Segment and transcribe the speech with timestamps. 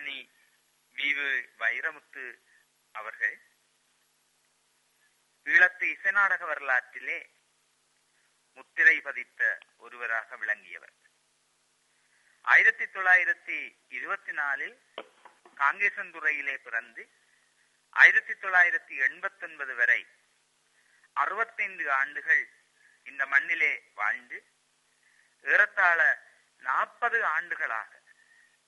[0.00, 0.30] மணி
[0.96, 1.26] weave
[1.58, 2.24] Vairamuthu
[2.94, 3.34] அவர்கள்
[5.46, 7.18] ஈழத்து இசைநாடக வரலாற்றிலே
[8.56, 10.94] முத்திரை பதித்த ஒருவராக விளங்கியவர்.
[12.44, 13.58] ஆயிரத்தி தொள்ளாயிரத்தி
[13.88, 14.76] இருபத்தி நாலில்
[15.56, 17.04] காங்கேசந்துறையிலே பிறந்து
[17.90, 20.00] ஆயிரத்தி தொள்ளாயிரத்தி எண்பத்தி ஒன்பது வரை
[21.12, 22.44] அறுபத்தைந்து ஆண்டுகள்
[23.04, 24.38] இந்த மண்ணிலே வாழ்ந்து
[25.44, 26.00] ஏறத்தாழ
[26.62, 27.99] நாற்பது ஆண்டுகளாக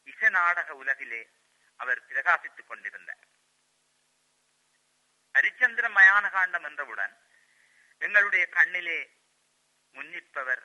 [0.04, 1.30] இச நாடக உலகிலே
[1.76, 3.24] அவர் பிரகாசித்துக் கொண்டிருந்தார்.
[5.34, 7.14] ஹரிச்சந்திர மயான காண்டம் என்றவுடன்
[7.98, 9.10] எங்களுடைய கண்ணிலே
[9.92, 10.62] முன்னிற்பவர்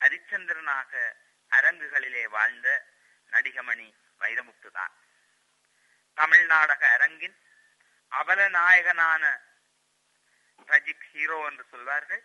[0.00, 1.14] ஹரிச்சந்திரனாக
[1.50, 2.86] அரங்குகளிலே வாழ்ந்த
[3.30, 4.94] நடிகமணி வைரமுத்துதான்.
[6.14, 7.36] தமிழ் நாடக அரங்கின்
[8.08, 9.40] அவல நாயகனான
[10.66, 12.24] ரஜிக் ஹீரோ என்று சொல்வார்கள்.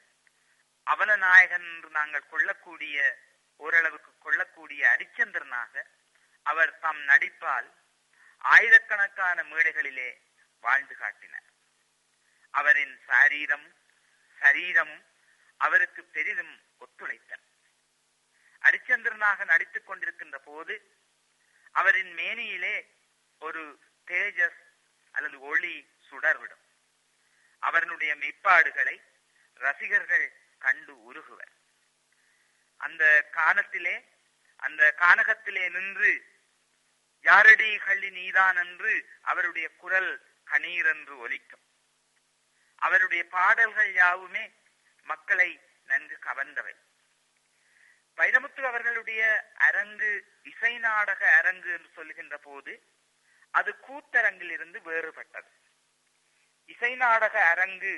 [0.83, 3.17] அவல நாயகன் என்று நாங்கள் கொள்ளக்கூடிய
[3.57, 5.83] ஓரளவுக்கு கொள்ளக்கூடிய ஹரிச்சந்திரனாக
[6.45, 7.69] அவர் தம் நடிப்பால்
[8.37, 10.09] ஆயிரக்கணக்கான மேடைகளிலே
[10.61, 11.47] வாழ்ந்து காட்டினார்.
[12.49, 13.75] அவரின் சாரீரம்
[14.39, 15.05] சரீரமும்
[15.57, 17.41] அவருக்கு பெரிதும் ஒத்துழைத்தன.
[18.61, 20.75] ஹரிச்சந்திரனாக நடித்துக் கொண்டிருக்கின்ற போது
[21.71, 22.75] அவரின் மேனியிலே
[23.39, 24.61] ஒரு தேஜஸ்
[25.11, 26.63] அல்லது ஒளி சுடர்விடும்.
[27.59, 29.01] அவருடைய மெய்ப்பாடுகளை
[29.53, 31.53] ரசிகர்கள் கண்டு உருகுவர்.
[32.77, 33.95] அந்த கானத்திலே
[34.55, 36.34] அந்த கானகத்திலே நின்று
[37.27, 40.11] யாரடி கள்ளி நீதான் என்று அவருடைய குரல்
[40.51, 41.63] கணீர் என்று ஒலிக்கும்.
[42.81, 44.43] அவருடைய பாடல்கள் யாவுமே
[45.03, 45.49] மக்களை
[45.85, 46.73] நன்கு கவர்ந்தவை.
[48.17, 49.21] வைரமுத்து அவர்களுடைய
[49.67, 50.11] அரங்கு
[50.43, 52.73] இசை நாடக அரங்கு என்று சொல்லுகின்ற போது
[53.51, 55.51] அது கூத்தரங்கில் இருந்து வேறுபட்டது.
[56.65, 57.93] இசை நாடக அரங்கு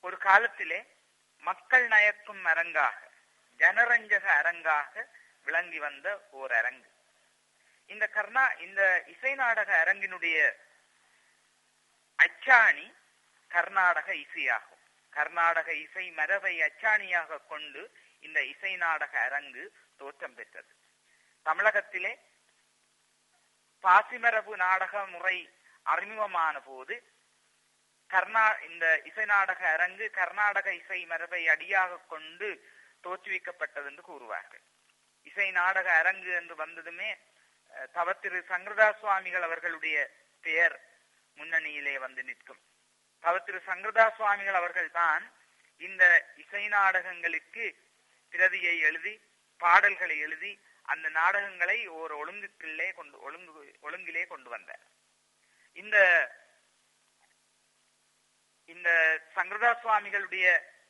[0.00, 0.80] ஒரு காலத்திலே
[1.42, 2.98] மக்கள் நயக்கும் அரங்காக
[3.58, 5.04] ஜனரஞ்சக அரங்காக
[5.44, 6.90] விளங்கி வந்த ஓர் அரங்கு
[7.92, 10.38] இந்த கர்ணா இந்த இசை நாடக அரங்கினுடைய
[12.18, 12.86] அச்சாணி
[13.50, 14.82] கர்நாடக இசையாகும்.
[15.12, 17.82] கர்நாடக இசை மரபை அச்சாணியாக கொண்டு
[18.20, 19.64] இந்த இசை நாடக அரங்கு
[19.96, 20.72] தோற்றம் பெற்றது.
[21.46, 22.12] தமிழகத்திலே
[23.84, 25.38] பாசிமரபு நாடக முறை
[25.86, 26.94] அறிமுகமான போது
[28.10, 32.48] கர்நா இந்த இசை நாடக அரங்கு கர்நாடக இசை மரபை அடியாக கொண்டு
[33.04, 34.62] தோற்றுவிக்கப்பட்டது என்று கூறுவார்கள்.
[35.26, 37.10] இசை நாடக அரங்கு என்று வந்ததுமே
[37.96, 39.96] தவ திரு சங்கரதா சுவாமிகள் அவர்களுடைய
[40.44, 40.76] பெயர்
[41.36, 42.60] முன்னணியிலே வந்து நிற்கும்.
[43.24, 45.24] தவ திரு சங்கரதா சுவாமிகள் அவர்கள் தான்
[45.80, 46.04] இந்த
[46.42, 47.64] இசை நாடகங்களுக்கு
[48.32, 49.14] பிரதியை எழுதி
[49.60, 50.52] பாடல்களை எழுதி
[50.92, 54.84] அந்த நாடகங்களை ஒரு ஒழுங்குக்குள்ளே கொண்டு ஒழுங்கு ஒழுங்கிலே கொண்டு வந்தார்.
[55.82, 55.96] இந்த
[58.74, 58.88] இந்த
[59.36, 60.46] சங்கரதா சுவாமிகளுடைய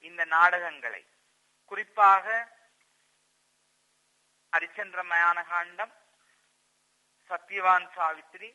[0.09, 1.03] இந்த நாடகங்களை
[1.71, 2.27] குறிப்பாக
[4.53, 5.95] ஹரிச்சந்திர மயான காண்டம்
[7.31, 8.51] சத்யவான் சாவித்திரி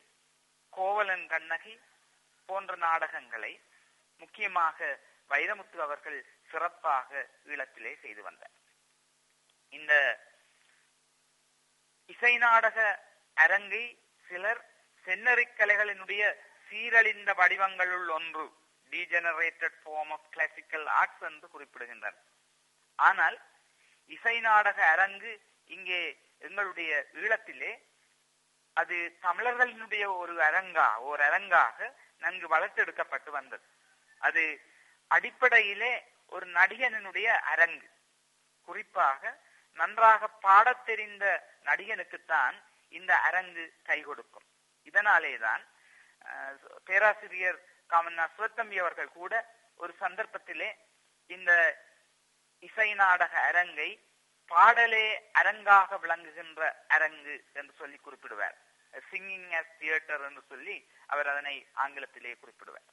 [0.76, 1.74] கோவலன் கண்ணகி
[2.48, 3.52] போன்ற நாடகங்களை
[4.22, 4.78] முக்கியமாக
[5.30, 6.18] வைரமுத்து அவர்கள்
[6.50, 7.10] சிறப்பாக
[7.52, 8.54] ஈழத்திலே செய்து வந்தார்.
[9.72, 9.92] இந்த
[12.12, 12.78] இசை நாடக
[13.44, 13.84] அரங்கை
[14.26, 14.62] சிலர்
[15.04, 16.22] சென்னறிக் கலைகளினுடைய
[16.68, 18.44] சீரழிந்த வடிவங்களுள் ஒன்று
[18.92, 22.18] degenerated form of classical arts என்று குறிப்பிடுகின்றனர்.
[22.98, 23.36] ஆனால்
[24.16, 25.32] இசை நாடக அரங்கு
[25.76, 26.00] இங்கே
[26.46, 26.92] எங்களுடைய
[27.22, 27.72] ஈழத்திலே
[28.74, 33.66] அது தமிழர்களினுடைய ஒரு அரங்கா ஒரு அரங்காக நன்கு வளர்த்தெடுக்கப்பட்டு வந்தது.
[34.18, 34.60] அது
[35.06, 35.92] அடிப்படையிலே
[36.28, 37.90] ஒரு நடிகனுடைய அரங்கு.
[38.64, 39.38] குறிப்பாக
[39.72, 41.24] நன்றாக பாடத் தெரிந்த
[41.64, 44.46] நடிகனுக்குத்தான் இந்த அரங்கு கை கொடுக்கும்.
[44.84, 45.62] இதனாலேதான்
[46.84, 47.58] பேராசிரியர்
[47.90, 49.32] காமன்னா சிவத்தம்பி அவர்கள் கூட
[49.76, 50.70] ஒரு சந்தர்ப்பத்திலே
[51.26, 51.52] இந்த
[52.58, 53.90] இசை நாடக அரங்கை
[54.46, 55.06] பாடலே
[55.42, 58.56] அரங்காக விளங்குகின்ற அரங்கு என்று சொல்லி குறிப்பிடுவார்.
[59.10, 62.88] சிங்கிங் as தியேட்டர் என்று சொல்லி அவர் அதனை ஆங்கிலத்திலே குறிப்பிடுவார்.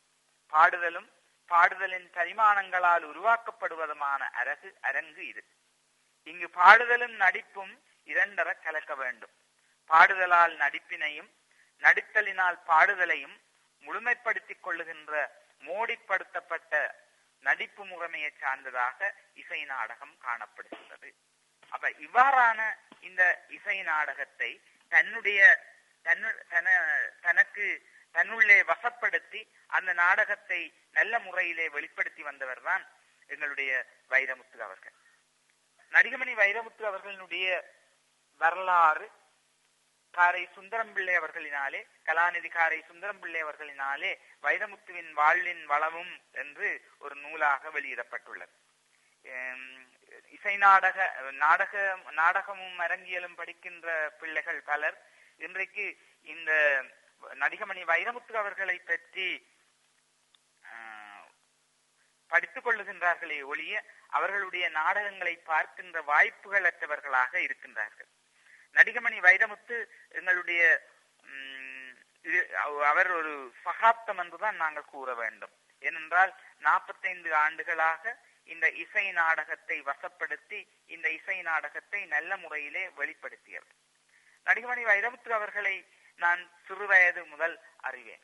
[0.54, 1.10] பாடுதலும்
[1.50, 5.44] பாடுதலின் பரிமாணங்களால் உருவாக்கப்படுவதுமான அரகு அரங்கு இது.
[6.24, 9.34] இங்கு பாடுதலும் நடிப்பும் இரண்டர கலக்க வேண்டும்.
[9.86, 11.32] பாடுதலால் நடிப்பினையும்
[11.80, 13.38] நடித்தலினால் பாடுதலையும்
[13.82, 15.14] முழுமைப்படுத்திக் கொள்ளுகின்ற
[15.60, 16.92] மோடிப்படுத்தப்பட்ட
[17.40, 21.10] நடிப்பு முறைமையை சார்ந்ததாக இசை நாடகம் காணப்படுகின்றது.
[21.82, 25.64] அப்ப இவ்வாறான இந்த இசை நாடகத்தை தன்னுடைய
[26.04, 32.88] தன்னு தன- தனக்கு தன்னுள்ளே வசப்படுத்தி அந்த நாடகத்தை நல்ல முறையிலே வெளிப்படுத்தி வந்தவர் தான்
[33.28, 34.94] எங்களுடைய வைரமுத்து அவர்கள்.
[35.92, 37.74] நடிகமணி வைரமுத்து அவர்களுடைய
[38.38, 39.12] வரலாறு
[40.12, 47.70] காரை சுந்தரம் பிள்ளை அவர்களினாலே கலாநிதி காரை சுந்தரம் பிள்ளை அவர்களினாலே வைரமுத்துவின் வாழ்வின் வளமும் என்று ஒரு நூலாக
[47.70, 48.56] வெளியிடப்பட்டுள்ளது.
[50.32, 50.98] இசை நாடக
[51.38, 51.74] நாடக
[52.12, 53.88] நாடகமும் அரங்கியலும் படிக்கின்ற
[54.20, 54.98] பிள்ளைகள் பலர்
[55.40, 55.86] இன்றைக்கு
[56.26, 56.52] இந்த
[57.36, 59.28] நடிகமணி வைரமுத்து அவர்களை பற்றி
[60.64, 61.26] ஆஹ்,
[62.32, 63.76] படித்துக் கொள்ளுகின்றார்களே ஒழிய
[64.10, 68.10] அவர்களுடைய நாடகங்களை பார்க்கின்ற வாய்ப்புகள் அற்றவர்களாக இருக்கின்றார்கள்.
[68.76, 69.78] நடிகமணி வைரமுத்து
[70.10, 70.62] எங்களுடைய
[72.26, 72.50] இது-
[72.86, 73.32] அவர் ஒரு
[73.64, 75.54] சகாப்தம் என்றுதான் நாங்கள் கூற வேண்டும்.
[75.82, 78.04] ஏனென்றால் நாற்பத்தைந்து ஆண்டுகளாக
[78.52, 80.60] இந்த இசை நாடகத்தை வசப்படுத்தி
[80.90, 83.76] இந்த இசை நாடகத்தை நல்ல முறையிலே வெளிப்படுத்தியவர்.
[84.48, 85.76] நடிகமணி வைரமுத்து அவர்களை
[86.20, 88.24] நான் சிறு வயது முதல் அறிவேன்.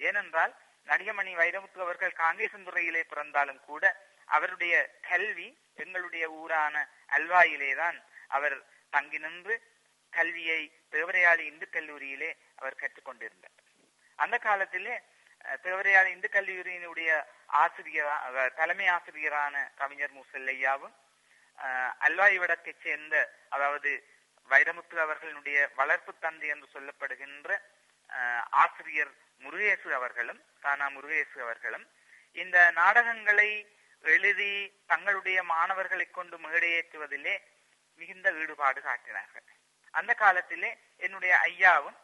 [0.00, 0.52] ஏனென்றால்
[0.86, 3.84] நடிகமணி வைரமுத்து அவர்கள் காங்கேசந்துறையிலே பிறந்தாலும் கூட
[4.28, 4.74] அவருடைய
[5.08, 6.74] கல்வி எங்களுடைய ஊரான
[7.12, 7.98] அல்வாயிலேதான்
[8.28, 8.56] அவர்
[8.92, 9.54] தங்கி நின்று
[10.12, 10.60] கல்வியை
[10.92, 13.56] தேவரையாளி இந்து கல்லூரியிலே அவர் கற்றுக்கொண்டிருந்தார்.
[14.18, 14.94] அந்த காலத்திலே
[15.44, 17.10] அஹ், தேவரையாளி இந்து கல்லூரியினுடைய
[17.48, 18.10] ஆசிரியர்
[18.54, 20.94] தலைமை ஆசிரியரான கவிஞர் முசல்லையாவும்
[21.58, 21.92] அஹ்,
[22.82, 23.14] சேர்ந்த
[23.48, 23.90] அதாவது
[24.48, 27.50] வைரமுத்து அவர்களுடைய வளர்ப்பு தந்தை என்று சொல்லப்படுகின்ற
[28.10, 31.86] அஹ், ஆசிரியர் முருகேசு அவர்களும் தானா முருகேசு அவர்களும்
[32.36, 33.48] இந்த நாடகங்களை
[34.04, 34.50] எழுதி
[34.86, 37.34] தங்களுடைய மாணவர்களை கொண்டு மேடையேற்றுவதிலே
[38.00, 39.46] மிகுந்த ஈடுபாடு காட்டினார்கள்.
[39.94, 40.70] அந்த காலத்திலே
[41.00, 41.96] என்னுடைய ஐயாவும்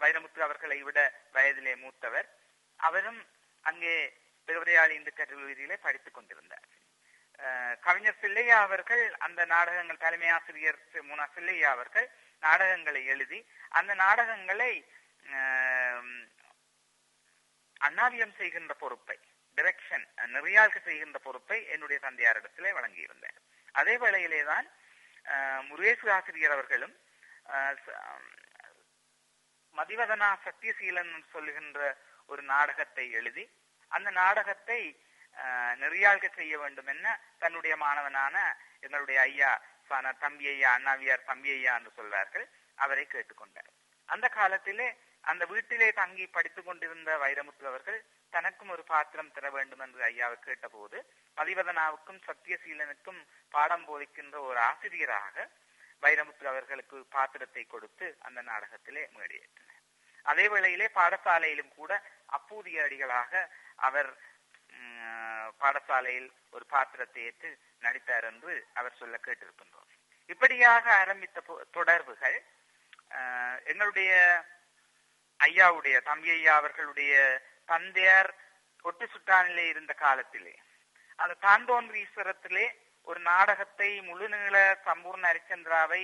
[0.00, 0.98] வைரமுத்து அவர்களை விட
[1.34, 2.28] வயதிலே மூத்தவர்.
[2.80, 3.20] அவரும்
[3.64, 3.94] அங்கே
[4.50, 6.66] பெருவரையாளி இந்து கல்லூரியிலே படித்துக் கொண்டிருந்தார்.
[7.80, 12.08] கவிஞர் சில்லையா அவர்கள் அந்த நாடகங்கள் தலைமை ஆசிரியர் சி- முனா சில்லையா அவர்கள்
[12.42, 13.38] நாடகங்களை எழுதி
[13.68, 14.72] அந்த நாடகங்களை
[17.80, 19.18] அண்ணாவியம் செய்கின்ற பொறுப்பை
[19.56, 23.38] டிரெக்ஷன் நெறியாழ்க்கு செய்கின்ற பொறுப்பை என்னுடைய தந்தையாரிடத்திலே வழங்கியிருந்தார்.
[23.72, 24.66] அதே வேளையிலே தான்
[25.70, 26.94] முருகேசு ஆசிரியர் அவர்களும்
[29.76, 31.80] மதிவதனா சத்தியசீலன் சொல்லுகின்ற
[32.26, 33.44] ஒரு நாடகத்தை எழுதி
[33.90, 34.80] அந்த நாடகத்தை
[35.36, 37.06] அஹ், நெறியாழ்க செய்ய வேண்டும் என்ன
[37.38, 38.36] தன்னுடைய மாணவனான
[38.82, 39.50] எங்களுடைய ஐயா
[40.20, 42.44] தம்பி ஐயா அண்ணாவியார் தம்பி ஐயா என்று சொல்வார்கள்.
[42.78, 43.70] அவரை கேட்டுக்கொண்டார்.
[44.08, 44.88] அந்த காலத்திலே
[45.24, 47.98] அந்த வீட்டிலே தங்கி படித்துக் கொண்டிருந்த வைரமுத்து அவர்கள்
[48.32, 50.98] தனக்கும் ஒரு பாத்திரம் தர வேண்டும் என்று ஐயாவை கேட்டபோது
[51.36, 53.20] மதிவதனாவுக்கும் சத்தியசீலனுக்கும்
[53.54, 55.36] பாடம் போதிக்கின்ற ஒரு ஆசிரியராக
[56.02, 59.76] வைரமுத்து அவர்களுக்கு பாத்திரத்தை கொடுத்து அந்த நாடகத்திலே மேடையேற்றினார்.
[60.26, 61.92] அதே வேளையிலே பாடசாலையிலும் கூட
[62.28, 63.32] அப்பூதிய அடிகளாக
[63.88, 64.10] அவர்
[65.62, 67.50] பாடசாலையில் ஒரு பாத்திரத்தை ஏற்று
[67.84, 69.88] நடித்தார் என்று அவர் சொல்ல கேட்டிருக்கின்றோம்.
[70.32, 71.42] இப்படியாக ஆரம்பித்த
[71.76, 72.38] தொடர்புகள்
[73.70, 74.10] எங்களுடைய
[75.40, 77.14] ஐயாவுடைய தம்பி ஐயா அவர்களுடைய
[77.72, 78.30] தந்தையார்
[78.84, 80.54] ஒட்டு சுட்டானிலே இருந்த காலத்திலே
[81.22, 82.66] அந்த தாண்டோன்றீஸ்வரத்திலே
[83.08, 84.56] ஒரு நாடகத்தை முழுநீள
[84.86, 86.02] சம்பூர்ண ஹரிச்சந்திராவை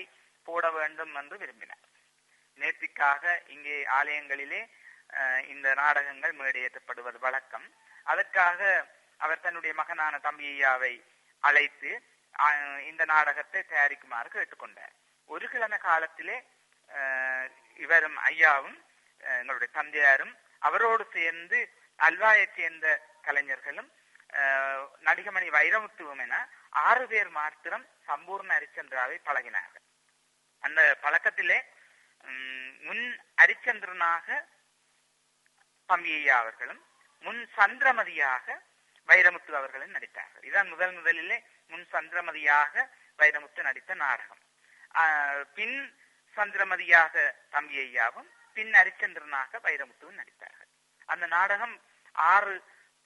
[0.48, 1.84] போட வேண்டும் என்று விரும்பினார்.
[2.58, 3.24] நேர்த்திக்காக
[3.54, 4.60] இங்கே ஆலயங்களிலே
[5.52, 7.66] இந்த நாடகங்கள் மேடையேற்றப்படுவது வழக்கம்.
[8.12, 8.60] அதற்காக
[9.24, 10.94] அவர் தன்னுடைய மகனான தம்பியாவை
[11.42, 11.90] அழைத்து
[12.88, 14.94] இந்த நாடகத்தை தயாரிக்குமாறு கேட்டுக்கொண்டார்.
[15.30, 16.36] ஒரு கிழமை காலத்திலே
[17.84, 18.76] இவரும் ஐயாவும்
[19.38, 20.34] எங்களுடைய தந்தையாரும்
[20.68, 21.58] அவரோடு சேர்ந்து
[21.98, 22.86] அல்வாயைச் சேர்ந்த
[23.26, 23.88] கலைஞர்களும்
[25.06, 26.36] நடிகமணி வைரமுத்துவம் என
[26.86, 29.84] ஆறு பேர் மாத்திரம் சம்பூர்ண ஹரிச்சந்திராவை பழகினார்கள்.
[30.64, 31.58] அந்த பழக்கத்திலே
[32.28, 33.04] உம், முன்
[33.40, 34.26] ஹரிச்சந்திரனாக
[35.88, 36.80] பம்பியா அவர்களும்
[37.24, 38.46] முன் சந்திரமதியாக
[39.08, 40.44] வைரமுத்து அவர்களும் நடித்தார்கள்.
[40.44, 41.36] இதான் முதல் முதலிலே
[41.70, 42.74] முன் சந்திரமதியாக
[43.18, 44.40] வைரமுத்து நடித்த நாடகம்.
[44.94, 45.76] ஆஹ், பின்
[46.36, 47.14] சந்திரமதியாக
[47.50, 50.70] தம்பி ஐயாவும் பின் ஹரிச்சந்திரனாக வைரமுத்துவும் நடித்தார்கள்.
[51.08, 51.74] அந்த நாடகம்
[52.14, 52.54] ஆறு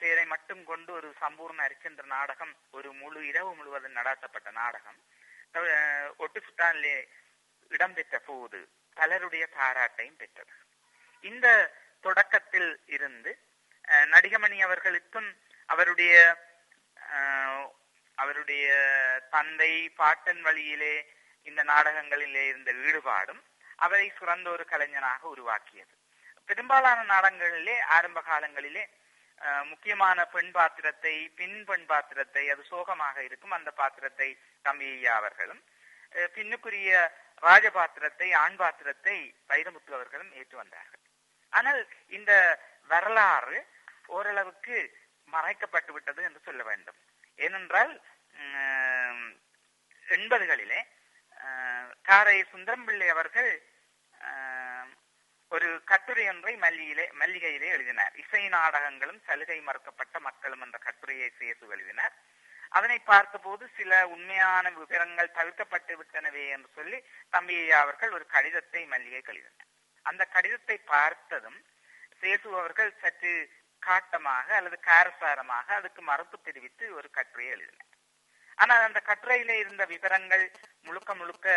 [0.01, 4.99] பேரை மட்டும் கொண்டு ஒரு சம்பூர்ண ஹரிச்சந்திர நாடகம் ஒரு முழு இரவு முழுவதும் நடாத்தப்பட்ட நாடகம்.
[5.55, 6.95] அஹ், ஒட்டு சுட்டானிலே
[7.71, 8.59] இடம்பெற்ற போது
[8.97, 10.53] பலருடைய பாராட்டையும் பெற்றது.
[11.23, 11.47] இந்த
[12.03, 13.31] தொடக்கத்தில் இருந்து
[13.87, 15.29] அஹ், நடிகமணி அவர்களுக்கும்
[15.69, 16.13] அவருடைய
[17.11, 17.65] அஹ்,
[18.17, 18.65] அவருடைய
[19.33, 20.95] தந்தை பாட்டன் வழியிலே
[21.47, 23.41] இந்த நாடகங்களிலே இருந்த ஈடுபாடும்
[23.79, 25.93] அவரை சுரந்த ஒரு கலைஞனாக உருவாக்கியது.
[26.49, 28.83] பெரும்பாலான நாடகங்களிலே ஆரம்ப காலங்களிலே
[29.69, 34.27] முக்கியமான பெண் பாத்திரத்தை பின் பெண் பாத்திரத்தை அது சோகமாக இருக்கும் அந்த பாத்திரத்தை
[34.65, 35.61] தம்பி ஐயா அவர்களும்
[36.15, 36.91] அஹ், பின்னுக்குரிய
[37.43, 39.17] ராஜ பாத்திரத்தை ஆண் பாத்திரத்தை
[39.49, 41.00] வைரமுத்து அவர்களும் ஏற்று வந்தார்கள்
[41.53, 41.81] ஆனால்
[42.17, 42.31] இந்த
[42.89, 43.59] வரலாறு
[44.15, 44.77] ஓரளவுக்கு
[45.33, 46.97] மறைக்கப்பட்டு விட்டது என்று சொல்ல வேண்டும்.
[47.39, 47.93] ஏனென்றால்
[48.41, 49.27] உம்,
[50.07, 50.81] எண்பதுகளிலே
[52.09, 53.51] காரை சுந்தரம் பிள்ளை அவர்கள்
[55.51, 58.13] ஒரு கட்டுரை ஒன்றை மல்லியிலே மல்லிகையிலே எழுதினார்.
[58.23, 62.13] இசை நாடகங்களும் சலுகை மறுக்கப்பட்ட மக்களும் என்ற கட்டுரையை சேர்த்து எழுதினார்.
[62.71, 66.99] அதனை பார்த்தபோது சில உண்மையான விவரங்கள் தவிர்க்கப்பட்டு விட்டனவே என்று சொல்லி
[67.35, 69.69] தம்பியா அவர்கள் ஒரு கடிதத்தை மல்லிகை எழுதினார்
[70.05, 71.59] அந்த கடிதத்தை பார்த்ததும்
[72.21, 73.33] சேசு அவர்கள் சற்று
[73.83, 77.87] காட்டமாக அல்லது காரசாரமாக அதுக்கு மறுப்பு தெரிவித்து ஒரு கட்டுரையை எழுதினார்.
[78.57, 80.45] ஆனால் அந்த கட்டுரையிலே இருந்த விவரங்கள்
[80.85, 81.47] முழுக்க முழுக்க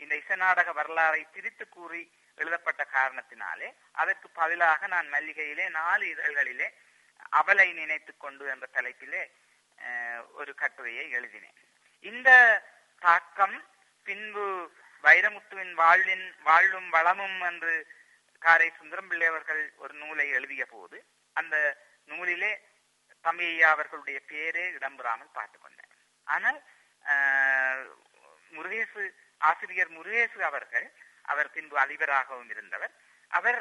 [0.00, 2.02] இந்த இசை நாடக வரலாறை திரித்து கூறி
[2.38, 6.68] எழுதப்பட்ட காரணத்தினாலே அதற்கு பதிலாக நான் மல்லிகையிலே நாலு இதழ்களிலே
[7.32, 9.22] அவலை நினைத்துக் கொண்டு என்ற தலைப்பிலே
[9.78, 11.58] அஹ், ஒரு கட்டுரையை எழுதினேன்.
[12.04, 12.30] இந்த
[13.02, 13.56] தாக்கம்
[14.06, 14.46] பின்பு
[15.04, 17.74] வைரமுத்துவின் வாழ்வின் வாழ்வும் வளமும் என்று
[18.42, 20.98] காரை சுந்தரம் பிள்ளை அவர்கள் ஒரு நூலை எழுதிய போது
[21.36, 21.56] அந்த
[22.08, 22.52] நூலிலே
[23.24, 25.94] தம்பி அவர்களுடைய பேரே இடம்பெறாமல் பார்த்துக்கொண்டார்
[26.26, 26.58] ஆனால்
[27.04, 27.84] ஆஹ்,
[28.52, 29.02] முருகேசு
[29.40, 30.86] ஆசிரியர் முருகேசு அவர்கள்
[31.24, 32.94] அவர் பின்பு அதிபராகவும் இருந்தவர்
[33.30, 33.60] அவர்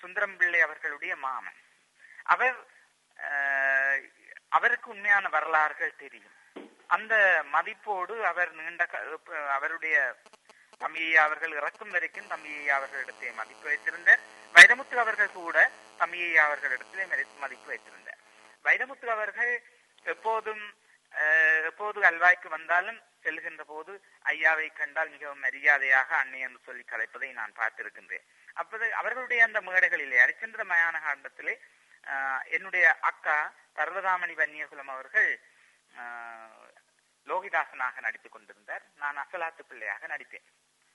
[0.00, 1.58] சுந்தரம் பிள்ளை அவர்களுடைய மாமன்.
[2.26, 2.58] அவர்
[3.18, 4.00] ஆஹ்,
[4.48, 6.34] அவருக்கு உண்மையான வரலாறுகள் தெரியும்.
[6.90, 7.14] அந்த
[7.52, 9.02] மதிப்போடு அவர் நீண்ட க-
[9.50, 9.96] அவருடைய
[10.80, 14.20] தம்பியை அவர்கள் இறக்கும் வரைக்கும் தம்பியை அவர்களிடத்தை மதிப்பு வைத்திருந்தார்.
[14.54, 15.56] வைரமுத்து அவர்கள் கூட
[15.98, 17.04] தம்பியை அவர்களிடத்திலே
[17.40, 18.20] மதிப்பு வைத்திருந்தார்.
[18.64, 19.52] வைரமுத்து அவர்கள்
[20.06, 20.62] எப்போதும்
[21.68, 23.92] எப்போது அல்வாய்க்கு வந்தாலும் செல்கின்ற போது
[24.32, 28.26] ஐயாவை கண்டால் மிகவும் மரியாதையாக அன்னை என்று சொல்லி கலைப்பதை நான் பார்த்திருக்கின்றேன்.
[28.56, 31.54] அப்போது அவர்களுடைய அந்த மேடைகளிலே அரிச்சந்திர மயான காண்டத்திலே
[32.50, 33.38] என்னுடைய அக்கா
[33.76, 35.30] பர்வதாமணி வன்னியகுலம் அவர்கள்
[35.94, 36.68] ஆஹ்,
[37.26, 38.84] லோகிதாசனாக நடித்துக் கொண்டிருந்தார்.
[38.96, 40.46] நான் அசலாத்து பிள்ளையாக நடித்தேன்.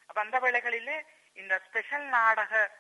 [0.06, 2.72] அப்ப அந்த வேளைகளிலே இந்த ஸ்பெஷல் நாடக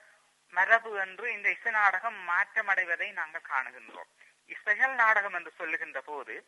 [0.50, 4.12] மரபு என்று இந்த இசை நாடகம் மாற்றமடைவதை நாங்கள் காணுகின்றோம்.
[4.60, 6.46] ஸ்பெஷல் நாடகம் என்று சொல்லுகின்ற போது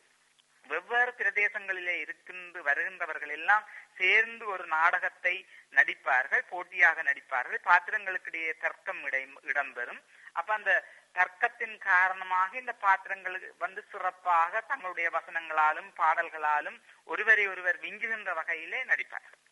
[0.67, 3.63] வெவ்வேறு பிரதேசங்களிலே இருக்கின்ற வருகின்றவர்கள் எல்லாம்
[3.98, 7.58] சேர்ந்து ஒரு நாடகத்தை நடிப்பார்கள் போட்டியாக நடிப்பார்கள்.
[7.63, 10.03] பாத்திரங்களுக்கிடையே தர்க்கம் இடை- இடம்பெறும்
[10.34, 18.84] அப்ப அந்த தர்க்கத்தின் காரணமாக இந்த பாத்திரங்கள் வந்து சிறப்பாக தங்களுடைய வசனங்களாலும் பாடல்களாலும் ஒருவரை ஒருவர் விஞ்சுகின்ற வகையிலே
[18.84, 19.44] நடிப்பார்கள்.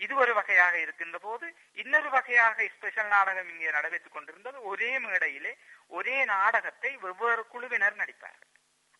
[0.00, 1.46] இது ஒரு வகையாக இருக்கின்ற போது
[1.78, 4.56] இன்னொரு வகையாக ஸ்பெஷல் நாடகம் இங்கே நடைபெற்றுக் கொண்டிருந்தது.
[4.70, 5.52] ஒரே மேடையிலே
[5.92, 8.48] ஒரே நாடகத்தை வெவ்வேறு குழுவினர் நடிப்பார்கள்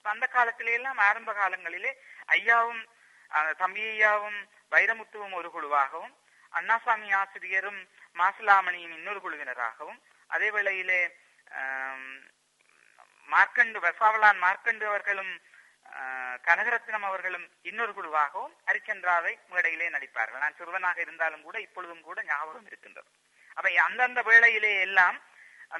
[0.04, 1.92] அந்த காலத்திலே எல்லாம் ஆரம்ப காலங்களிலே
[2.34, 2.82] ஐயாவும்
[3.30, 4.38] அஹ், தம்பி ஐயாவும்
[4.72, 6.14] வைரமுத்துவும் ஒரு குழுவாகவும்
[6.52, 7.80] அண்ணாசாமி ஆசிரியரும்
[8.16, 11.00] மாசிலாமணியும் இன்னொரு குழுவினராகவும் அதே வேளையிலே
[13.28, 15.32] மார்க்கண்டு வசாவலான் மார்க்கண்டு அவர்களும்
[16.46, 20.42] கனகரத்னம் அவர்களும் இன்னொரு குழுவாகவும் ஹரிச்சந்திராவை மேடையிலே நடிப்பார்கள்.
[20.44, 23.08] நான் சிறுவனாக இருந்தாலும் கூட இப்பொழுதும் கூட ஞாபகம் இருக்கின்றது.
[23.56, 25.18] அப்ப அந்தந்த வேளையிலே எல்லாம்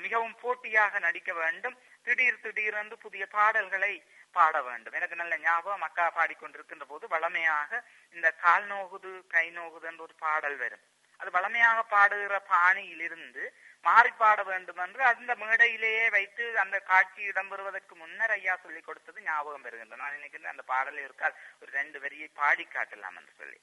[0.05, 1.77] மிகவும் போட்டியாக நடிக்க வேண்டும்.
[2.07, 3.93] திடீர் திடீரென்று புதிய பாடல்களை
[4.37, 4.95] பாட வேண்டும்.
[4.99, 7.71] எனக்கு நல்ல ஞாபகம் அக்கா பாடிக்கொண்டிருக்கின்ற போது வளமையாக
[8.17, 10.85] இந்த கால் நோகுது கை நோகுது என்ற ஒரு பாடல் வரும்.
[11.23, 13.43] அது வளமையாக பாடுகிற பாணியிலிருந்து
[13.85, 19.65] மாறி பாட வேண்டும் என்று அந்த மேடையிலேயே வைத்து அந்த காட்சி இடம்பெறுவதற்கு முன்னர் ஐயா சொல்லிக் கொடுத்தது ஞாபகம்
[19.65, 23.59] பெறுகின்ற நான் நினைக்கிறேன் அந்த பாடல் இருக்கால் ஒரு ரெண்டு வரியை பாடி காட்டலாம் என்று சொல்லி.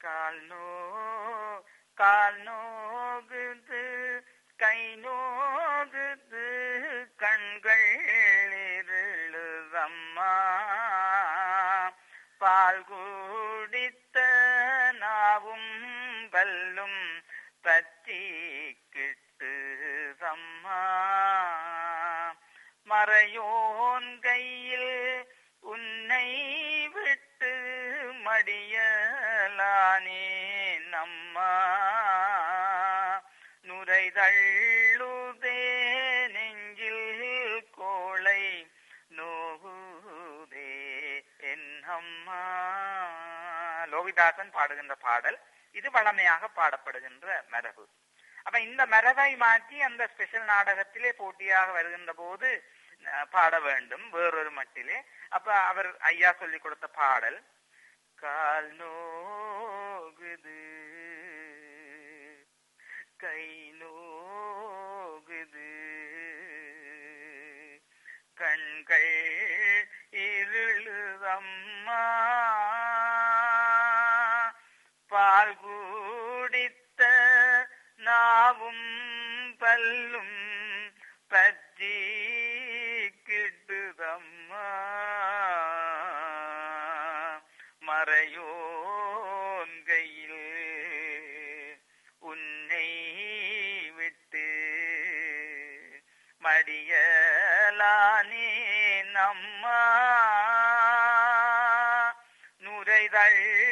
[0.00, 0.66] கால் நோ
[1.98, 3.82] கால் நோகுது
[4.58, 6.46] கை நோகுது
[7.18, 7.86] கண்கள்
[8.68, 10.32] இருளுதம்மா
[12.40, 13.02] பால்கோ
[18.10, 19.52] பற்றி கிட்டு
[20.20, 20.82] சம்மா.
[22.88, 26.28] மறையோன் கையில் உன்னை
[26.88, 27.52] விட்டு
[28.24, 28.88] மடியலானே
[30.88, 31.54] நம்மா.
[33.62, 35.62] நுரை தள்ளுதே
[36.28, 38.70] நெஞ்சில் கோளை
[39.16, 40.74] நோகுதே
[41.38, 42.42] என் அம்மா.
[43.86, 45.40] லோகிதாசன் பாடுகின்ற பாடல்
[45.78, 47.84] இது வளமையாக பாடப்படுகின்ற மரபு.
[48.46, 52.50] அப்ப இந்த மரபை மாற்றி அந்த ஸ்பெஷல் நாடகத்திலே போட்டியாக வருகின்ற போது
[53.34, 54.04] பாட வேண்டும்.
[54.10, 54.98] வேறொரு மட்டிலே.
[55.36, 57.40] அப்ப அவர் ஐயா சொல்லி கொடுத்த பாடல்
[58.22, 60.58] கால் நோகுது
[63.22, 63.44] கை
[63.82, 65.68] நோகுது
[68.40, 69.12] கண்கள்
[70.26, 72.02] இருளுதம்மா
[78.70, 80.92] நாவும் பல்லும்
[81.28, 81.96] பற்றி
[83.26, 84.68] கிட்டுதம்மா.
[87.86, 91.78] மறையோன் கையில்
[92.18, 92.90] உன்னை
[93.96, 94.48] விட்டு
[96.42, 98.50] மடியலானே
[99.12, 99.82] நம்மா.
[102.58, 103.69] நுரைதழ்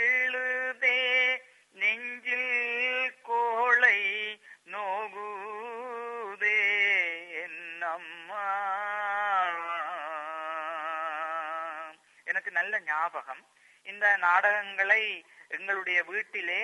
[12.99, 13.43] ஞாபகம்.
[13.87, 15.03] இந்த நாடகங்களை
[15.57, 16.63] எங்களுடைய வீட்டிலே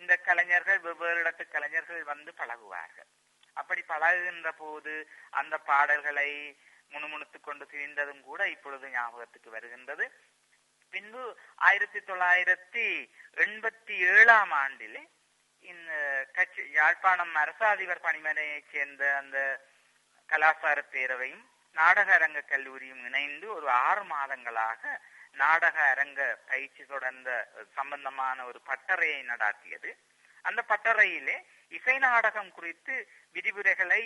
[0.00, 3.08] இந்த கலைஞர்கள் வெவ்வேறு இடத்து கலைஞர்கள் வந்து பழகுவார்கள்.
[3.56, 4.92] அப்படி பழகுகின்ற போது
[5.40, 6.30] அந்த பாடல்களை
[6.92, 10.04] முணுமுணுத்துக் கொண்டு திரிந்ததும் கூட இப்பொழுது ஞாபகத்துக்கு வருகின்றது.
[10.94, 11.22] பின்பு
[11.68, 12.86] ஆயிரத்தி தொள்ளாயிரத்தி
[13.44, 15.02] எண்பத்தி ஏழாம் ஆண்டிலே
[15.62, 15.92] இந்த
[16.36, 19.38] கட்சி யாழ்ப்பாணம் அரசாதிபர் பணிமனையைச் சேர்ந்த அந்த
[20.28, 21.44] கலாசார பேரவையும்
[21.76, 24.82] நாடக அரங்க கல்லூரியும் இணைந்து ஒரு ஆறு மாதங்களாக
[25.36, 27.30] நாடக அரங்க பயிற்சி தொடர்ந்த
[27.74, 29.90] சம்பந்தமான ஒரு பட்டறையை நடாத்தியது.
[30.44, 31.36] அந்த பட்டறையிலே
[31.72, 32.94] இசை நாடகம் குறித்து
[33.32, 34.02] விதிமுறைகளை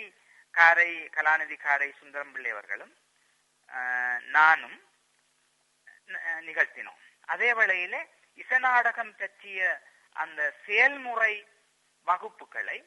[0.53, 2.93] காரை கலாநிதி காரை சுந்தரம் பிள்ளை அவர்களும்
[3.71, 4.77] ஆஹ், நானும்
[6.41, 6.99] நிகழ்த்தினோம்.
[7.27, 8.01] அதே வேளையிலே
[8.37, 9.61] இசை நாடகம் பற்றிய
[10.15, 11.33] அந்த செயல்முறை
[12.07, 12.77] வகுப்புகளை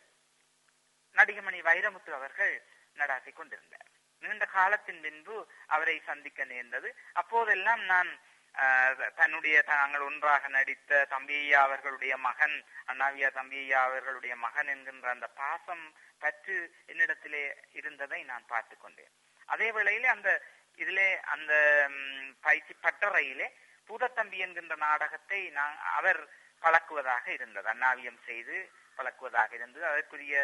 [1.16, 2.54] நடிகமணி வைரமுத்து அவர்கள்
[2.96, 3.86] நடாத்தி கொண்டிருந்தார்.
[4.22, 6.88] நீண்ட காலத்தின் பின்பு அவரை சந்திக்க நேர்ந்தது.
[7.12, 8.10] அப்போதெல்லாம் நான்
[9.18, 12.56] தன்னுடைய தாங்கள் ஒன்றாக நடித்த தம்பியா அவர்களுடைய மகன்
[12.92, 15.84] அண்ணாவியா தம்பியா அவர்களுடைய மகன் என்கின்ற அந்த பாசம்
[16.22, 16.56] பற்று
[16.92, 17.42] என்னிடத்திலே
[17.80, 19.12] இருந்ததை நான் பார்த்து கொண்டேன்.
[19.48, 20.30] அதே வேளையிலே அந்த
[20.78, 21.52] இதிலே அந்த
[22.46, 23.48] பயிற்சி பட்டறையிலே
[23.88, 26.20] பூதத்தம்பி என்கின்ற நாடகத்தை நான் அவர்
[26.62, 27.66] பழக்குவதாக இருந்தது.
[27.74, 28.56] அண்ணாவியம் செய்து
[28.98, 29.84] பழக்குவதாக இருந்தது.
[29.92, 30.34] அதற்குரிய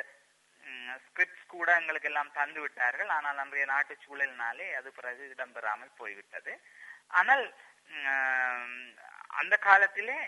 [1.04, 3.10] ஸ்கிரிப்ட்ஸ் கூட எங்களுக்கு எல்லாம் தந்து விட்டார்கள்.
[3.16, 6.52] ஆனால் அன்றைய நாட்டு சூழலினாலே அது பிறகு இடம்பெறாமல் போய்விட்டது.
[7.18, 7.44] ஆனால்
[9.40, 10.18] அந்த காலத்திலே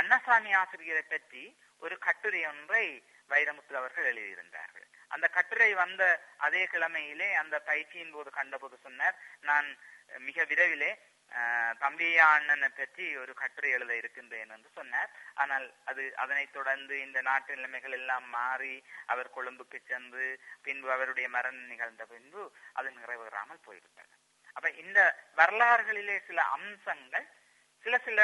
[0.00, 1.44] அன்னசாமி ஆசிரியரை பற்றி
[1.84, 2.84] ஒரு கட்டுரை ஒன்றை
[3.30, 4.86] வைரமுத்து அவர்கள் எழுதியிருந்தார்கள்.
[5.14, 6.02] அந்த கட்டுரை வந்த
[6.46, 9.16] அதே கிழமையிலே அந்த பயிற்சியின் போது கண்டபோது சொன்னார்
[9.48, 9.68] நான்
[10.28, 10.90] மிக விரைவிலே
[11.82, 15.10] தம்பியா அண்ணனை பற்றி ஒரு கட்டுரை எழுத இருக்கின்றேன் என்று சொன்னார்.
[15.42, 18.76] ஆனால் அது அதனைத் தொடர்ந்து இந்த நாட்டு நிலைமைகள் எல்லாம் மாறி
[19.12, 20.26] அவர் கொழும்புக்கு சென்று
[20.66, 22.42] பின்பு அவருடைய மரணம் நிகழ்ந்த பின்பு
[22.78, 24.15] அது நிறைவேறாமல் போய்விட்டது.
[24.56, 24.98] அப்ப இந்த
[25.38, 27.26] வரலாறுகளிலே சில அம்சங்கள்
[27.84, 28.20] சில சில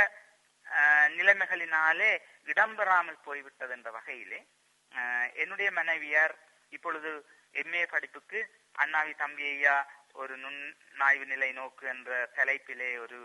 [1.16, 2.10] நிலைமைகளினாலே
[2.46, 4.40] இடம்பெறாமல் போய்விட்டது என்ற வகையிலே
[5.36, 6.34] என்னுடைய மனைவியார்
[6.72, 7.10] இப்பொழுது
[7.54, 8.40] எம்ஏ படிப்புக்கு
[8.74, 9.76] அண்ணாவி தம்பி ஐயா
[10.14, 13.18] ஒரு நுண்ணாய்வு நிலை நோக்கு என்ற தலைப்பிலே ஒரு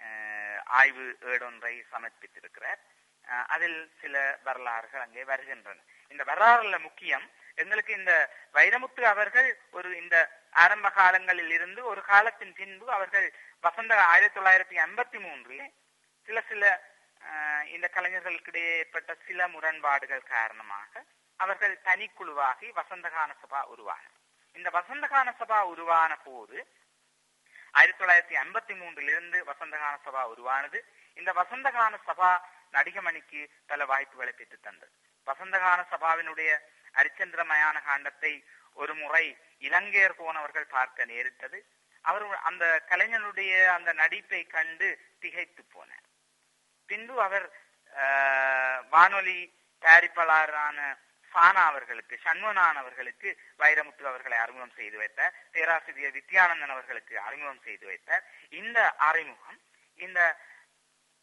[0.00, 2.80] அஹ், ஆய்வு ஏடொன்றை சமர்ப்பித்திருக்கிறார்.
[3.24, 5.78] அஹ், அதில் சில வரலாறுகள் அங்கே வருகின்றன.
[6.14, 7.26] இந்த வரலாறுல முக்கியம்
[7.58, 8.12] எங்களுக்கு இந்த
[8.54, 10.16] வைரமுத்து அவர்கள் ஒரு இந்த
[10.54, 13.26] ஆரம்ப காலங்களில் இருந்து ஒரு காலத்தின் பின்பு அவர்கள்
[13.60, 15.66] வசந்த ஆயிரத்தி தொள்ளாயிரத்தி ஐம்பத்தி மூன்றில்
[16.28, 16.64] சில சில
[17.74, 21.02] இந்த கலைஞர்களுக்கிடையே ஏற்பட்ட சில முரண்பாடுகள் காரணமாக
[21.40, 24.16] அவர்கள் தனிக்குழுவாகி வசந்தகான சபா உருவானது
[24.56, 26.58] இந்த வசந்தகான சபா உருவான போது
[27.74, 30.78] ஆயிரத்தி தொள்ளாயிரத்தி ஐம்பத்தி மூன்றிலிருந்து வசந்தகான சபா உருவானது.
[31.16, 32.30] இந்த வசந்தகான சபா
[32.74, 34.92] நடிகமணிக்கு பல வாய்ப்புகளை பெற்று தந்தது.
[35.26, 36.50] வசந்தகான சபாவினுடைய
[36.94, 38.32] அரிச்சந்திர மயான காண்டத்தை
[38.76, 39.24] ஒரு முறை
[39.58, 41.58] இலங்கையர் போனவர்கள் பார்க்க நேரிட்டது.
[42.04, 46.06] அவர் அந்த கலைஞனுடைய அந்த நடிப்பை கண்டு திகைத்து போனார்.
[46.88, 47.46] பின்பு அவர்
[47.92, 49.38] ஆஹ், வானொலி
[49.82, 50.78] தயாரிப்பாளரான
[51.32, 55.34] சானா அவர்களுக்கு சண்முனான் அவர்களுக்கு வைரமுத்து அவர்களை அறிமுகம் செய்து வைத்தார்.
[55.50, 58.24] பேராசிரியர் வித்யானந்தன் அவர்களுக்கு அறிமுகம் செய்து வைத்தார்.
[58.52, 59.58] இந்த அறிமுகம்
[59.98, 60.20] இந்த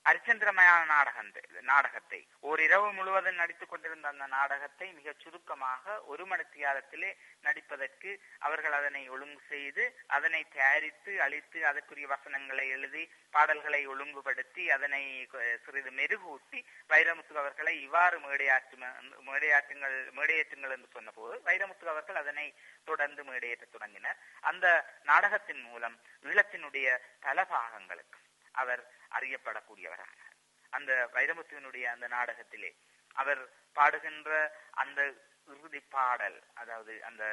[0.06, 1.30] அரிச்சந்திரமயான நாடகம்
[1.70, 2.20] நாடகத்தை.
[2.50, 7.10] ஓரிரவு முழுவதும் நடித்துக் கொண்டிருந்த அந்த நாடகத்தை மிக சுருக்கமாக ஒரு மணித்தியாலத்திலே
[7.46, 8.12] நடிப்பதற்கு
[8.48, 9.84] அவர்கள் அதனை ஒழுங்கு செய்து
[10.16, 13.04] அதனை தயாரித்து அழித்து அதற்குரிய வசனங்களை எழுதி
[13.36, 15.04] பாடல்களை ஒழுங்குபடுத்தி அதனை
[15.66, 16.62] சிறிது மெருகூட்டி
[16.94, 18.78] வைரமுத்து அவர்களை இவ்வாறு மேடையாற்று
[19.30, 22.48] மேடையாற்றுங்கள் மேடையேற்றுங்கள் என்று சொன்னபோது வைரமுத்து அவர்கள் அதனை
[22.90, 24.20] தொடர்ந்து மேடையேற்றத் தொடங்கினர்.
[24.52, 24.66] அந்த
[25.12, 25.98] நாடகத்தின் மூலம்
[26.30, 26.88] ஈழத்தினுடைய
[27.28, 28.20] பல பாகங்களுக்கு
[28.56, 30.16] அவர் அறியப்படக்கூடியவராக
[30.74, 32.72] அந்த வைரமுத்துவினுடைய அந்த நாடகத்திலே
[33.16, 33.42] அவர்
[33.76, 34.30] பாடுகின்ற
[34.74, 35.00] அந்த
[35.48, 37.24] இறுதி பாடல் அதாவது அந்த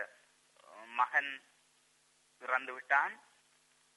[0.93, 1.33] மகன்
[2.43, 3.15] இறந்து விட்டான்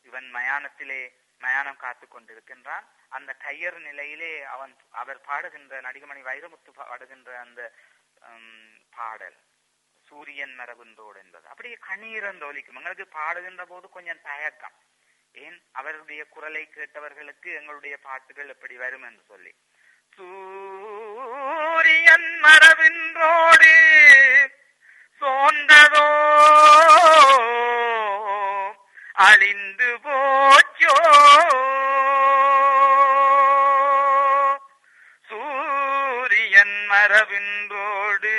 [0.08, 1.02] இவன் மயானத்திலே
[1.42, 7.62] மயானம் காத்து கொண்டிருக்கின்றான் அந்த கையர் நிலையிலே அவன் அவர் பாடுகின்ற நடிகமணி வைரமுத்து பாடுகின்ற அந்த
[8.90, 9.40] பாடல்
[10.08, 11.46] சூரியன் மரபுன்றோடு என்பது.
[11.48, 12.78] அப்படியே கண்ணீரன் தோலிக்கும்.
[12.80, 14.76] எங்களுக்கு பாடுகின்ற போது கொஞ்சம் தயக்கம்.
[15.36, 15.62] ஏன்?
[15.72, 19.54] அவருடைய குரலை கேட்டவர்களுக்கு எங்களுடைய பாட்டுகள் எப்படி வரும் என்று சொல்லி.
[20.18, 20.44] சூரியன்
[22.44, 23.74] மரபின்றோடு
[25.22, 26.08] சோர்ந்ததோ?
[29.22, 30.96] அழிந்து போச்சோ?
[35.42, 38.36] சூரியன் மரபின்றோடு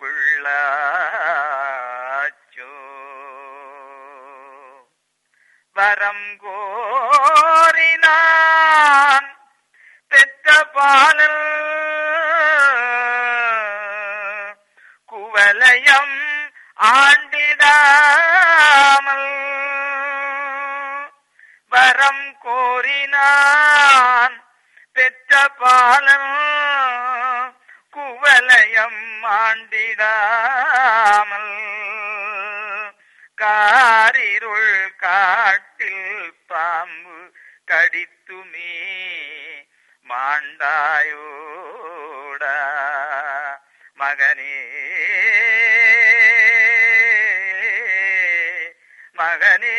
[5.76, 7.70] வரம் கோரினான்
[10.12, 11.42] பெற்ற பாலில்
[15.12, 16.18] குவலயம்
[16.94, 18.33] ஆண்டினான்
[25.64, 26.32] பாலம்
[27.96, 29.02] குவலயம்
[29.36, 31.54] ஆண்டிடாமல்
[33.38, 37.18] காரிருள் காட்டில் பாம்பு
[37.72, 38.74] கடித்துமே
[40.06, 41.24] மாண்டாயோட.
[44.00, 44.54] மகனே
[49.18, 49.76] மகனே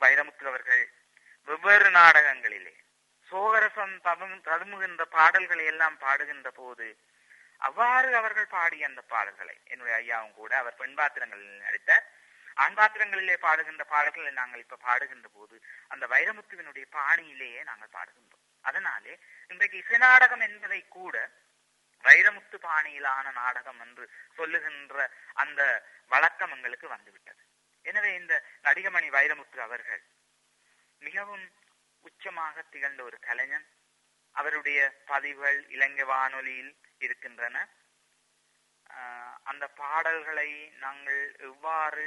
[0.00, 0.88] வைரமுத்து அவர்கள்
[1.48, 2.74] வெவ்வேறு நாடகங்களிலே
[4.46, 6.86] சோகரசம் பாடல்களை எல்லாம் பாடுகின்ற போது
[7.66, 12.04] அவ்வாறு அவர்கள் பாடிய அந்த பாடல்களை என்னுடைய ஐயாவும் கூட அவர் பெண் பாத்திரங்களில் நடித்தார்.
[12.62, 15.54] ஆண் பாத்திரங்களிலே பாடுகின்ற பாடல்களை நாங்கள் இப்ப பாடுகின்ற போது
[15.92, 18.44] அந்த வைரமுத்துவினுடைய பாணியிலேயே நாங்கள் பாடுகின்றோம்.
[18.64, 19.14] அதனாலே
[19.52, 21.16] இன்றைக்கு இசை நாடகம் என்பதை கூட
[22.04, 24.04] வைரமுத்து பாணியிலான நாடகம் என்று
[24.38, 24.96] சொல்லுகின்ற
[25.42, 25.60] அந்த
[26.12, 27.42] வழக்கம் எங்களுக்கு வந்துவிட்டது.
[27.84, 28.34] எனவே இந்த
[28.66, 30.02] நடிகமணி வைரமுத்து அவர்கள்
[31.02, 31.46] மிகவும்
[32.04, 33.66] உச்சமாக திகழ்ந்த ஒரு கலைஞன்.
[34.34, 37.56] அவருடைய பதிவுகள் இலங்கை வானொலியில் இருக்கின்றன.
[38.90, 42.06] ஆஹ் அந்த பாடல்களை நாங்கள் எவ்வாறு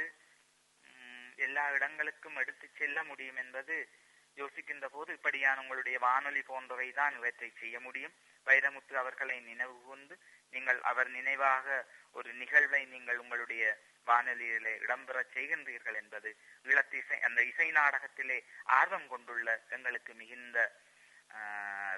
[0.84, 3.76] உம், எல்லா இடங்களுக்கும் எடுத்து செல்ல முடியும் என்பது
[4.36, 8.14] யோசிக்கின்ற போது இப்படியான உங்களுடைய வானொலி போன்றவை தான் இவற்றை செய்ய முடியும்.
[8.46, 10.14] வைரமுத்து அவர்களை நினைவு கூர்ந்து
[10.52, 11.66] நீங்கள் அவர் நினைவாக
[12.14, 13.64] ஒரு நிகழ்வை நீங்கள் உங்களுடைய
[14.06, 16.30] வானொலியிலே இடம்பெற செய்கின்றீர்கள் என்பது
[16.66, 18.38] ஈழத்து இசை அந்த இசை நாடகத்திலே
[18.78, 20.58] ஆர்வம் கொண்டுள்ள எங்களுக்கு மிகுந்த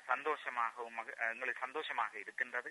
[0.07, 0.99] சந்தோஷமாகவும்
[1.31, 2.71] எங்களுக்கு சந்தோஷமாக இருக்கின்றது.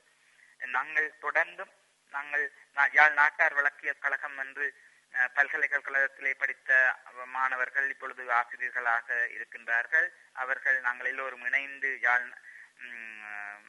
[0.69, 1.73] நாங்கள் தொடர்ந்தும்
[2.13, 2.45] நாங்கள்
[2.93, 4.67] யாழ் நாட்டார் வழக்கிய கழகம் என்று
[5.13, 6.71] அஹ், பல்கலைக்கழகத்திலே படித்த
[7.25, 10.07] மாணவர்கள் இப்பொழுது ஆசிரியர்களாக இருக்கின்றார்கள்.
[10.33, 12.25] அவர்கள் நாங்கள் எல்லோரும் இணைந்து யாழ்
[12.79, 13.65] உம்,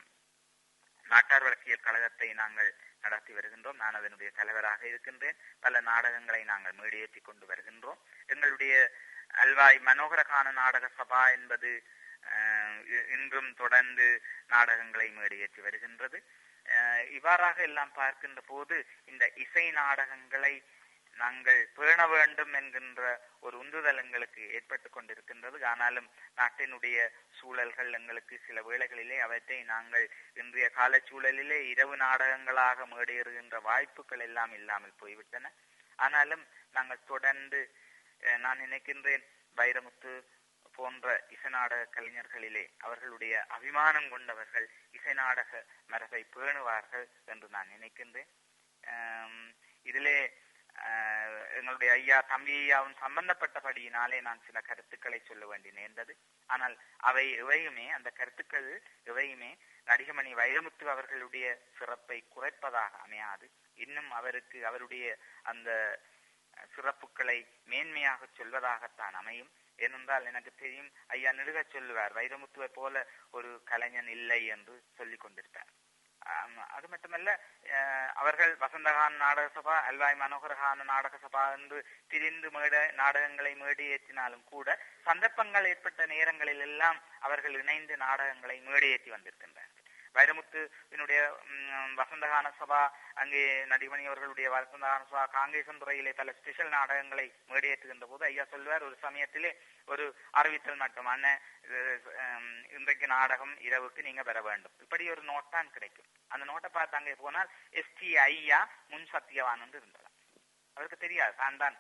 [1.11, 3.77] நாட்டார் வழக்கியல் கழகத்தை நாங்கள் நடத்தி வருகின்றோம்.
[3.77, 5.37] நான் அதனுடைய தலைவராக இருக்கின்றேன்.
[5.61, 8.01] பல நாடகங்களை நாங்கள் மேடையேற்றி கொண்டு வருகின்றோம்.
[8.29, 8.75] எங்களுடைய
[9.35, 11.71] அல்வாய் மனோகரகான நாடக சபா என்பது
[13.17, 14.07] இன்றும் தொடர்ந்து
[14.47, 16.19] நாடகங்களை மேடையேற்றி வருகின்றது.
[16.69, 20.55] அஹ், இவ்வாறாக எல்லாம் பார்க்கின்ற போது இந்த இசை நாடகங்களை
[21.17, 23.01] நாங்கள் பேண வேண்டும் என்கின்ற
[23.41, 25.59] ஒரு உந்துதல் எங்களுக்கு ஏற்பட்டு கொண்டிருக்கின்றது.
[25.65, 26.07] ஆனாலும்
[26.39, 26.99] நாட்டினுடைய
[27.39, 30.07] சூழல்கள் எங்களுக்கு சில வேளைகளிலே அவற்றை நாங்கள்
[30.37, 35.53] இன்றைய கால சூழலிலே இரவு நாடகங்களாக மேடேறுகின்ற வாய்ப்புகள் எல்லாம் இல்லாமல் போய்விட்டன.
[35.99, 37.61] ஆனாலும் நாங்கள் தொடர்ந்து
[38.23, 40.13] அஹ், நான் நினைக்கின்றேன் வைரமுத்து
[40.81, 48.31] போன்ற இசை நாடக கலைஞர்களிலே அவர்களுடைய அபிமானம் கொண்டவர்கள் இசை நாடக மரபை பேணுவார்கள் என்று நான் நினைக்கின்றேன்.
[49.91, 50.19] இதிலே
[51.59, 56.13] எங்களுடைய ஐயா தம்பி ஐயாவும் சம்பந்தப்பட்டபடியினாலே நான் சில கருத்துக்களை சொல்ல வேண்டி நேர்ந்தது.
[56.53, 56.75] ஆனால்
[57.09, 58.69] அவை எவையுமே அந்த கருத்துக்கள்
[59.11, 59.51] எவையுமே
[59.89, 61.47] நடிகமணி வைரமுத்து அவர்களுடைய
[61.79, 63.47] சிறப்பை குறைப்பதாக அமையாது.
[63.85, 65.05] இன்னும் அவருக்கு அவருடைய
[65.53, 65.71] அந்த
[66.75, 67.39] சிறப்புகளை
[67.73, 69.51] மேன்மையாக சொல்வதாகத்தான் அமையும்.
[69.81, 75.71] ஏனென்றால் எனக்கு தெரியும் ஐயா நெடுக சொல்லுவார் வைரமுத்துவை போல ஒரு கலைஞன் இல்லை என்று சொல்லிக் கொண்டிருப்பார்.
[76.71, 77.31] அது மட்டுமல்ல
[77.71, 81.79] அஹ், அவர்கள் வசந்தகான் நாடக சபா அல்வாய் மனோகரகான நாடக சபா என்று
[82.11, 84.69] திரிந்து மேட நாடகங்களை மேடையேற்றினாலும் கூட
[85.07, 89.70] சந்தர்ப்பங்கள் ஏற்பட்ட நேரங்களில் எல்லாம் அவர்கள் இணைந்து நாடகங்களை மேடையேற்றி வந்திருக்கின்றனர்.
[90.17, 91.21] வைரமுத்துவினுடைய
[92.01, 92.81] வசந்தகான சபா
[93.23, 93.43] அங்கே
[93.73, 99.53] நடிமணி அவர்களுடைய வசந்தகான சபா காங்கேசன் துறையிலே பல ஸ்பெஷல் நாடகங்களை மேடையேற்றுகின்ற போது ஐயா சொல்வார் ஒரு சமயத்திலே
[99.93, 100.07] ஒரு
[100.41, 101.33] அறிவித்தல் மட்டுமான
[102.79, 104.75] இன்றைக்கு நாடகம் இரவுக்கு நீங்க பெற வேண்டும்.
[104.85, 106.09] இப்படி ஒரு நோட் தான் கிடைக்கும்.
[106.35, 107.51] அந்த நோட்டை பார்த்து அங்கே போனால்
[107.83, 108.61] எஸ்டி ஐயா
[108.93, 110.17] முன் சத்தியவான் என்று இருந்ததாம்.
[110.77, 111.77] அவருக்கு தெரியாது தான் தான்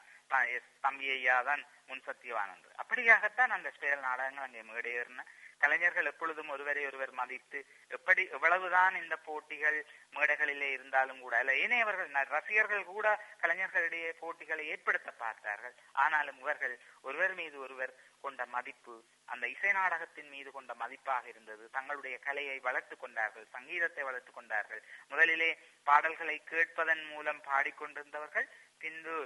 [0.86, 2.70] தம்பி ஐயா தான் முன் சத்தியவான் என்று.
[2.82, 5.24] அப்படியாகத்தான் அந்த ஸ்பெஷல் நாடகங்கள் அங்கே மேடையேறின.
[5.60, 7.60] கலைஞர்கள் எப்பொழுதும் ஒருவரை ஒருவர் மதித்து
[7.96, 9.78] எப்படி எவ்வளவுதான் இந்த போட்டிகள்
[10.16, 13.06] மேடைகளிலே இருந்தாலும் கூட அல்ல ஏனையவர்கள் ரசிகர்கள் கூட
[13.42, 15.74] கலைஞர்களிடையே போட்டிகளை ஏற்படுத்த பார்த்தார்கள்.
[16.04, 17.92] ஆனாலும் இவர்கள் ஒருவர் மீது ஒருவர்
[18.24, 18.94] கொண்ட மதிப்பு
[19.32, 21.64] அந்த இசை நாடகத்தின் மீது கொண்ட மதிப்பாக இருந்தது.
[21.70, 24.82] தங்களுடைய கலையை வளர்த்துக் கொண்டார்கள் சங்கீதத்தை வளர்த்து கொண்டார்கள்.
[25.08, 25.50] முதலிலே
[25.88, 28.48] பாடல்களை கேட்பதன் மூலம் பாடிக்கொண்டிருந்தவர்கள்
[28.82, 29.16] பின்பு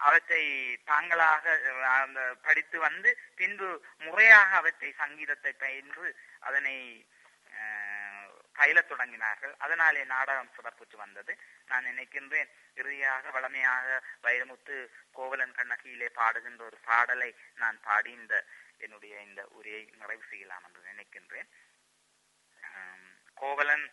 [0.00, 0.42] அவற்றை
[0.84, 1.44] தாங்களாக
[1.94, 3.68] அந்த படித்து வந்து பின்பு
[4.00, 6.08] முறையாக அவற்றை சங்கீதத்தை பயின்று
[6.40, 6.76] அதனை
[7.52, 8.26] அஹ்,
[8.58, 9.54] பயிலத் தொடங்கினார்கள்.
[9.58, 11.32] அதனாலே நாடகம் சிறப்புற்று வந்தது.
[11.68, 13.86] நான் நினைக்கின்றேன் இறுதியாக வளமையாக
[14.24, 14.76] வைரமுத்து
[15.12, 18.34] கோவலன் கண்ணகியிலே பாடுகின்ற ஒரு பாடலை நான் பாடி இந்த
[18.80, 21.48] என்னுடைய இந்த உரையை நிறைவு செய்யலாம் என்று நினைக்கின்றேன்.
[23.36, 23.86] கோவலன்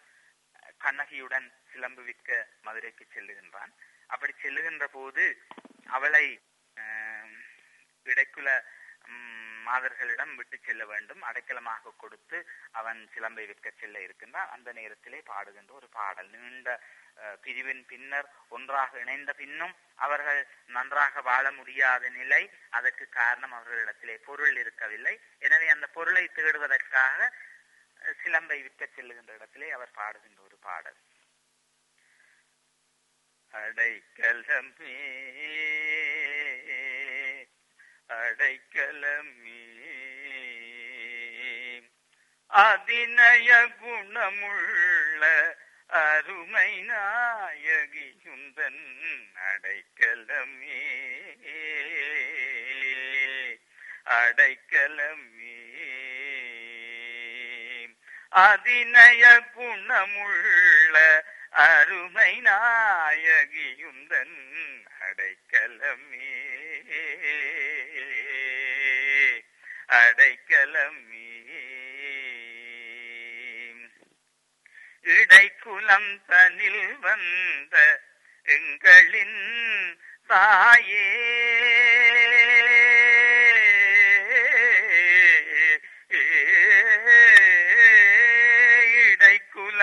[0.80, 2.30] கண்ணகியுடன் சிலம்பு விற்க
[2.62, 3.74] மதுரைக்கு செல்லுகின்றான்.
[4.10, 5.24] அப்படி செல்லுகின்ற போது
[5.90, 6.26] அவளை
[8.06, 8.50] இடைக்குல
[9.68, 11.22] மாதர்களிடம் விட்டு செல்ல வேண்டும்.
[11.22, 12.38] அடைக்கலமாக கொடுத்து
[12.72, 14.50] அவன் சிலம்பை விற்க செல்ல இருக்கின்றான்.
[14.50, 16.30] அந்த நேரத்திலே பாடுகின்ற ஒரு பாடல்.
[16.36, 16.70] நீண்ட
[17.18, 22.42] அஹ், பிரிவின் பின்னர் ஒன்றாக இணைந்த பின்னும் அவர்கள் நன்றாக வாழ முடியாத நிலை.
[22.70, 25.14] அதற்கு காரணம் அவர்களிடத்திலே பொருள் இருக்கவில்லை.
[25.40, 27.20] எனவே அந்த பொருளை தேடுவதற்காக
[28.20, 31.00] சிலம்பை விற்க செல்லுகின்ற இடத்திலே அவர் பாடுகின்ற ஒரு பாடல்.
[33.58, 34.98] அடைக்கலமே
[38.18, 39.62] அடைக்கலமே
[42.52, 45.24] அதிநய குணமுள்ள
[45.90, 48.84] அருமை நாயகி நாயகியுந்தன்
[49.48, 50.82] அடைக்கலமே
[54.18, 55.58] அடைக்கலமே
[58.40, 60.96] அதிநய குணமுள்ள
[61.58, 64.36] அருமை நாயகியுந்தன்
[65.00, 66.44] அடைக்கலமே.
[69.88, 71.46] அடைக்கலமே.
[75.02, 78.02] இடைக்குலம் தனில் வந்த
[78.44, 81.36] எங்களின் தாயே.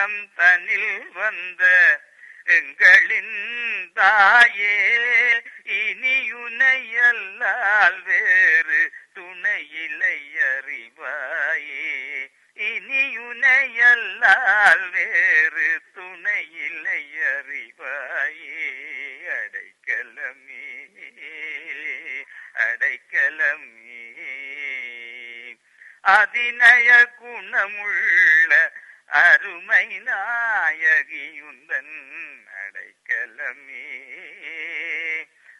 [0.05, 2.01] தம் தனில் வந்த
[2.45, 4.95] எங்களின் தாயே
[5.65, 12.31] இனியுனையல்லால் வேறு துணையிலை அறிவாயே.
[12.55, 19.29] இனியுனையல்லால் வேறு துணையிலை அறிவாயே.
[19.29, 20.89] அடைக்கலமே
[22.55, 24.15] அடைக்கலமே.
[26.01, 28.83] அதிநய குணமுள்ள
[29.15, 31.95] அருமை நாயகியுந்தன்
[32.55, 33.85] அடைக்கலமே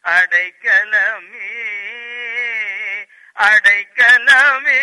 [0.05, 1.51] அடைக்கலமே
[3.37, 4.81] அடைக்கலமே.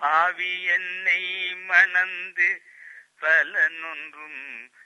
[0.00, 1.22] பாவி என்னை
[1.54, 2.48] மணந்து
[3.20, 4.42] பலனொன்றும்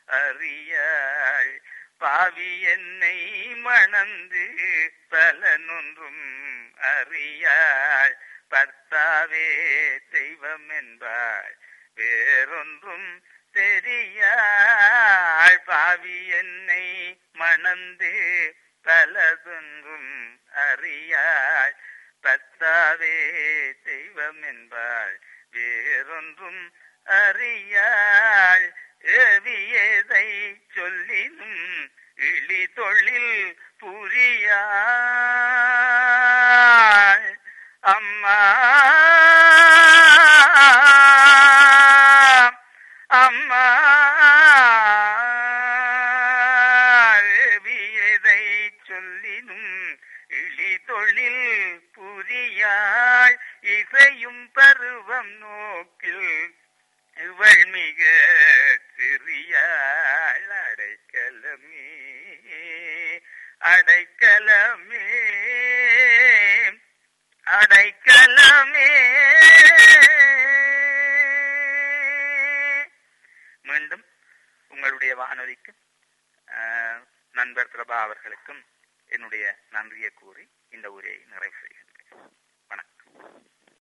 [0.06, 1.52] அறியாள்
[1.98, 3.18] பாவி என்னை
[3.56, 4.44] மணந்து
[5.10, 6.24] பலனொன்றும்
[6.92, 8.14] அறியாள்
[8.50, 9.48] பர்த்தாவே
[10.10, 11.56] தெய்வம் என்பாள்
[11.96, 13.22] வேறொன்றும்
[13.56, 18.12] தெரியாள் பாவி என்னை மணந்து
[18.86, 21.74] பலதொன்றும் அறியாள்
[22.24, 23.16] பர்த்தாவே
[23.84, 25.20] தெய்வம் என்பாள்
[25.52, 26.72] வேறொன்றும்
[27.20, 28.72] அறியாள்
[29.20, 30.93] எவியதை சொல்